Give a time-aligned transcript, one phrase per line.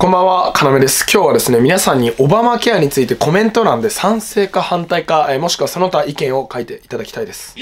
[0.00, 1.04] こんばんは、かなめです。
[1.12, 7.54] 今日はですね、皆さんにオバマケアについてコメント欄で賛成か反対か、えもしくはその他意見を書いていただきたいです。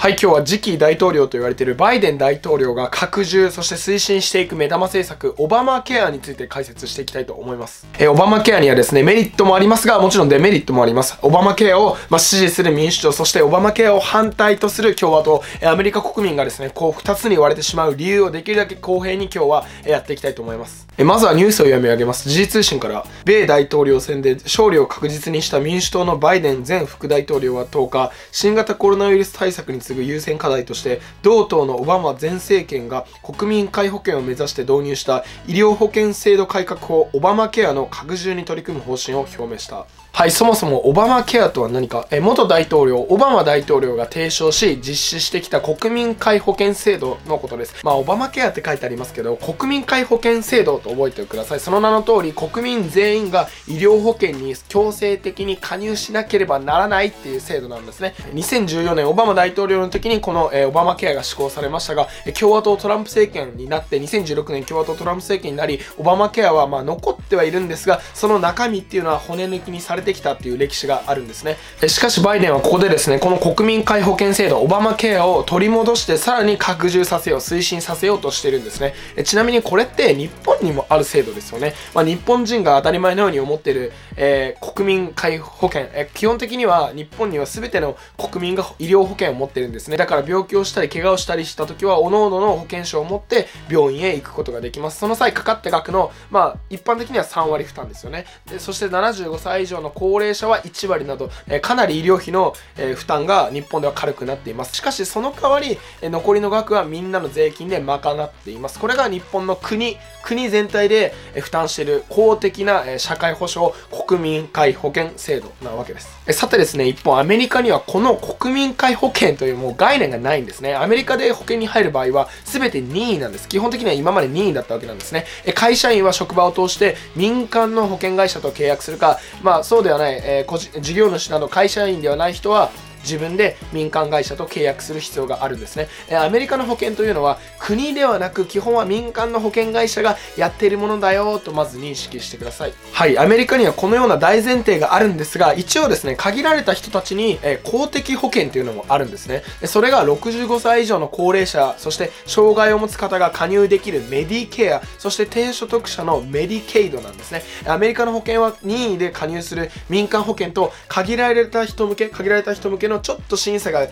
[0.00, 7.86] はい、今日は次期大統領と言われているバイデン大統領が拡充、そして推進していく目玉政策、オバマケアについて解説していきたいと思います。
[7.98, 11.18] えオバマケアにはですね、メリットもありますが、もちろんデメリットもあります。
[11.20, 20.88] オバマケアを、まあ、支持する民主党、そしてオバマケアを反対とする共和党、えアメリカ国民がですね、こう2つに割れてしまう理由をできるだけ公平に今日はやっていきたいと思います。
[20.96, 22.30] えまずはニュースを読み上げます。
[22.30, 39.86] 時事通信から、米大統領選で勝利を確実にした民主党のバイデン前副大統領は10日、新型コロナウイルス対策に次ぐ優先課題として同党のオバマ前政権が国民皆保険を目指して導入した医療保険制度改革法オバマケアの拡充に取り組む方針を表明した。
[40.12, 47.76] はい、そもそもオバマケアとは何か、え元大統領、オバマ大統領が提唱し、実施してきた国民皆保険制度のことです。
[47.84, 51.60] まあ、オバマケアって書いてありますけど、国民皆保険制度と覚えてください。
[51.60, 58.14] その名の通り、国民全員が医療保険に強制的に加入しなければならないっていう制度なんですね。
[58.34, 71.56] 2014年、オバマ大統領の時にこの、え、オバマケアが施行されましたが、共和党トランプ政権になって、2016年共和党トランプ政権になり、オバマケアはまあ残ってはいるんですが、その中身っていうのは骨抜きにされててきたっていう歴史があるんですね。
[71.86, 78.94] しかしバイデンはここでですねこの国民皆保険制度オバマケアを取り戻してさらに拡充させよう推進させようとしてるんですね。
[79.24, 89.96] ちなみにこれって日本にもある制度ですよね、まあ、日本人が当たり前のように思ってる、えー、国民皆保険、えー、基本的には日本には全ての国民が医療保険を持ってるんですね。
[89.96, 94.98] だから病気をしたり怪我をしたりした時は各々の保険証を持って病院へ行くことができます。
[94.98, 98.24] その際かかった額のまあ一般的には3割負担ですよね。
[98.46, 104.74] でそして75歳以上の高齢者は1割など、えかなり医療費の、え負担が日本では軽くなっています。
[104.74, 108.78] しかしその代わり、え残りの額はみんなの税金で賄っています。
[108.78, 113.72] これが日本の国、国全体で、え負担している公的な、え社会保障
[114.06, 116.08] 国民皆保険制度なわけです。
[116.26, 120.74] えさてですね、一方アメリカにはこの国民皆保険というもう概念がないんですね。
[120.74, 123.48] アメリカで保険に入る場合は全て任意なんです。
[123.48, 125.26] 基本的には今まで任意だったわけなんですね。
[125.44, 132.70] え会社員は職場を通して民間の保険会社と契約するか、まあそうではない、えー、事業主など会社員ではない人は
[133.02, 135.88] 自分で民間会社と契約する必要があるんですね。
[136.08, 142.72] えアメリカの保険というのは国ではなく基本は民間の保険会社がやっているものだよとまず認識してください。
[142.92, 149.42] はい、アメリカにはこのような大前提があるんですが、一応ですね、限られた人たちに、え公的保険というのもあるんですね。
[149.64, 157.42] それが65歳以上の高齢者、そして障害を持つ方が加入できるメディケア、そして低所得者のメディケイドなんですね。
[157.66, 163.86] アメリカの保険は任意で加入する民間保険と限られた人向け、限られた人向けのちょっと審査が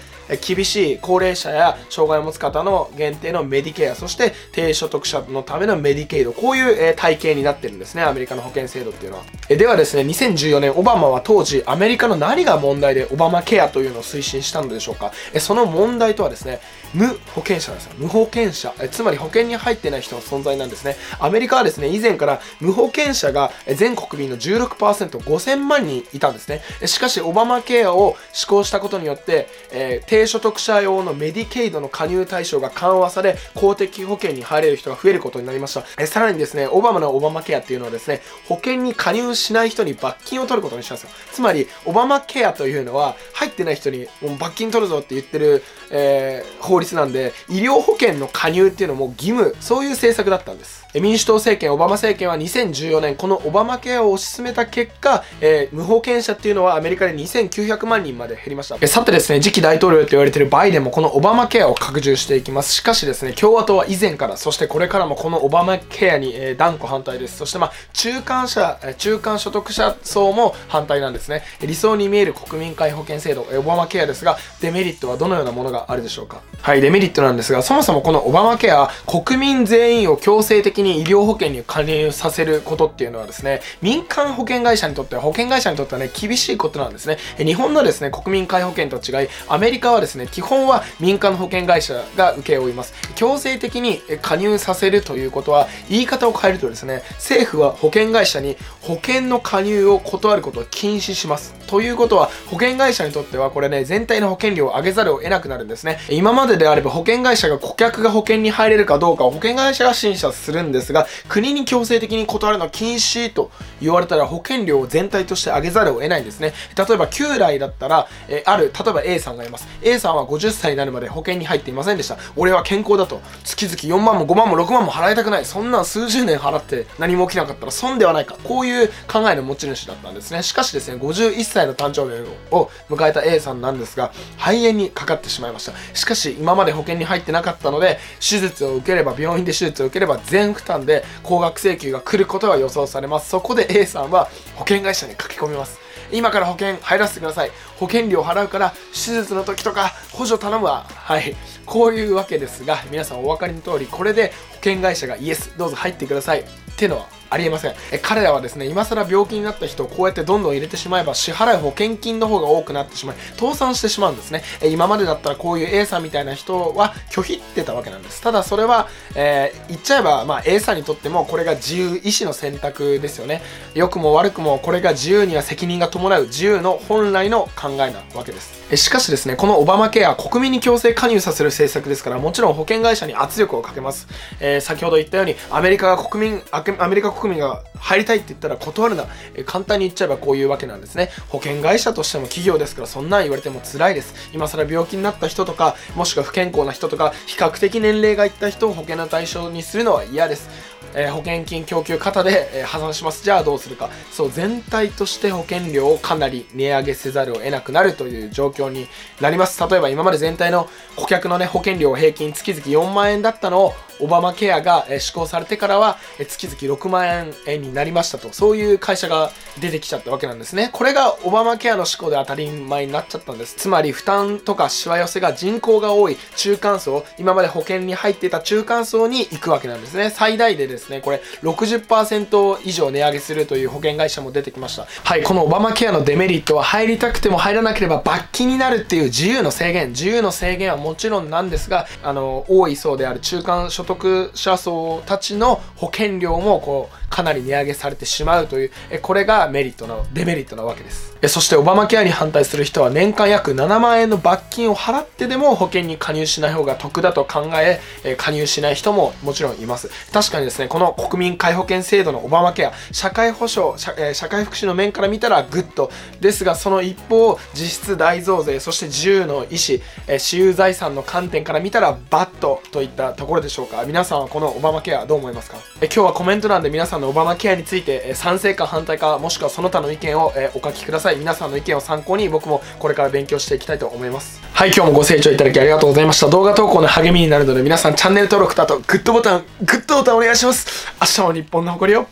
[0.46, 9.24] 厳しい高齢者や障害を持つ方の限定のメディケア、そして低所得者のためのメディケイド、こういう体系になってるんですね、アメリカの保険制度っていうのは。
[9.48, 15.12] ではですね、2014年、オバマは当時、アメリカの何が問題でオバマケアというのを推進したのでしょうか。
[15.38, 16.60] その問題とはですね、
[16.94, 17.90] 無保険者です。
[17.98, 18.72] 無保険者。
[18.90, 20.96] つまり保険に入ってない人の存在なんですね。
[21.20, 26.62] アメリカはですね、以前から無保険者が全国民の16%、5000万人いたんですね。
[26.86, 35.84] しかし、オバマケアを施行したことことによって、えー、低所得者用のメディケイドの加入対象が緩和され、公的保険に入れる人が増えることになりました。
[35.98, 41.10] えさらにですね、オバマのオバマケアっていうのはですね、保険に加入しない人に罰金を取ることにしたんですよ。
[41.32, 50.78] つまり、オバマケアというのは、入ってない人にもう罰金取るぞって言ってる、えー、法律なんで、医療保険の加入っていうのも義務、そういう政策だったんです。
[50.94, 58.77] 民主党政権、オバマ政権は2014年、このオバマケアを推し進めた結果、えー、無保険者っていうのはアメリカで2900万人まで減りました。
[58.80, 62.72] えさてですね、次期大統領と言われているバイデンもこのオバマケアを拡充していきます。
[62.72, 67.38] しかしですね、共和党は以前から、そしてこれからもこのオバマケアに、えー、断固反対です。
[67.38, 71.42] そしてまあ、中間者、中間所得者層も反対なんですね。
[71.60, 87.18] 理想に見える国民皆保険制度、オバマケアですが、デメリットはどのようなものがあるでしょうかはい、デメリットなんですが、そもそもこのオバマケア、国民全員を強制的に医療保険に加入させることっていうのはですね、民間保険会社にとっては、保険会社にとってはね、厳しいことなんですね。
[87.38, 92.94] 日本のですね、国民皆保保険と違い、アメリカはですね、基本は民間の保険会社が請け負います。
[93.14, 101.54] 強制的に加入させるということは、言い方を変えるとですね、政府は保険会社に保険の加入を断ることを禁止します。
[101.66, 105.98] ということは、保険会社にとってはこれね、全体の保険料を上げざるを得なくなるんですね。
[106.08, 113.50] 今までであれば保険会社が顧客が保険に入れるかどうかを保険会社が審査するんですが、国に強制的に断るのは禁止と
[113.80, 116.54] 言われたら保険料を全体として上げざるを得ないんですね。
[116.76, 119.66] 例えば、旧来だったら、えある、例えば A さんがいます。
[119.82, 122.18] A さんは50歳になるまで保険に入っていませんでした。
[122.36, 123.20] 俺は健康だと。
[123.44, 125.44] 月々4万も5万も6万も払いたくない。
[125.44, 128.36] そんな数十年払って何も起きなかったら損ではないか。
[128.44, 130.42] こういう考えの持ち主だったんですね。
[130.42, 135.72] しかしですね、51歳の誕生日を迎えた A さんなんですが、肺炎にかかってしまいました。
[135.94, 143.28] しかし、今まで保険に入ってなかったので、手術を受ければ、病院で手術を受ければ全負担で高額請求が来ることが予想されます。
[143.30, 145.87] そこで A さんは保険会社に書き込みます。
[146.12, 147.50] 今から保険入らせてください。
[147.76, 150.86] 保険料払うから手術の時とか補助頼むわ。
[150.88, 151.36] はい。
[151.66, 154.32] こういうわけですが、皆さんお分かりの通り、これで
[154.62, 156.40] 険会社がイエス、どうぞ入ってください。
[156.40, 156.44] っ
[156.78, 157.74] ていうのはありえません。
[157.90, 164.42] え彼らはですね今更病気になった人をこうやってどんどん入れてしまえば支払う保険金の方が多くなってしまい倒産してしまうんですね。
[164.62, 168.22] え今までだったらこういう A さんみたいな人は拒否ってたわけなんです。
[168.22, 173.42] ただそれは、えー、言っちゃえば、まあ、A さんにとってもこれが自由意志の選択ですよね。
[173.74, 178.58] 良くも悪くもこれが自由には責任が伴う自由の本来の考えなわけです。
[178.70, 184.06] えしかしですねこのオバマケア国民に強制加入させる政策ですからもちろん保険会社に圧力をかけます、
[184.40, 200.48] えー、先ほど言ったようにアメリカが国民アメリカ国民が入りたいって言ったら断るな、え簡単に言っちゃえばこういうわけなんですね保険会社としても企業ですからそんなん言われても辛いです今更病気になった人とかもしくは不健康な人とか比較的年齢がいった人を保険の対象にするのは嫌です
[200.94, 203.22] えー、保険金供給型で、えー、破産します。
[203.24, 203.90] じゃあどうするか。
[204.10, 208.88] そう、全体として保険料をかなり値上げせざるを得なくなるという状況に
[209.20, 209.60] なります。
[209.68, 215.98] 例えば今まで全体の顧客のね、保険料平均月々4万円だったのをオバマケアが施行されてからは
[216.28, 219.30] 月々6万円になりましたと、そういう会社が
[219.60, 220.70] 出てきちゃったわけなんですね。
[220.72, 223.56] これがオバマケアの施行で当たり前になっちゃったんです。
[223.56, 230.10] つまり負担とかしわ寄せが人口が多い中間層、今まで保険に入っていた中間層に行くわけなんですね。
[230.10, 234.86] 最大でですね、これ60%以上値上げするという保険会社も出てきました。
[235.04, 248.70] はい、このオバマケアのデメリットは入りたくても入らなければ罰金になるっていう自由の制限、自由の制限はもちろんなんですが、あの、多い層である中間所得者層たちの保険料もこうかなり値上げされてしまうという
[249.02, 251.16] これがメリットのデメリットなわけです。
[251.26, 257.80] そしてオバマケアに反対する人は年間約7万円の罰金を払ってでも保険に加入しない方が得だと考え
[258.16, 259.90] 加入しない人ももちろんいます。
[260.12, 265.90] 確かにですねこの国民皆保険制度のオバマケア社会保障社社会福祉の面から見たらグッド。
[266.20, 269.78] ですがその一方実質大増税そして自由の意思
[270.18, 273.84] 私有財産の観点から見たらバッドといったところでしょうか。
[273.84, 275.56] 皆さんはこのオバマケアどう思いますか？
[275.80, 281.16] え今日はコメント欄で皆さんのオバマケアについて、え賛成か反対かもしくはその他の意見を、えお書きください。
[281.16, 284.42] 皆さんの意見を参考に僕もこれから勉強していきたいと思います。
[284.52, 286.28] はい今日もご清聴いただきありがとうございました。
[286.28, 290.92] 動画投稿の励みになるので皆さんチャンネル登録とあとグッドボタングッドボタンお願いします。
[291.00, 292.06] 明日も日本の誇りを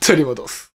[0.00, 0.66] 取り戻す。